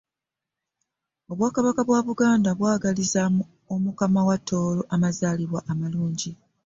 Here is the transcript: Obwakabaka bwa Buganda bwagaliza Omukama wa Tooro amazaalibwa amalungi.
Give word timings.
Obwakabaka 1.31 1.81
bwa 1.87 1.99
Buganda 2.07 2.49
bwagaliza 2.59 3.21
Omukama 3.73 4.21
wa 4.27 4.37
Tooro 4.47 4.81
amazaalibwa 4.95 5.59
amalungi. 5.71 6.31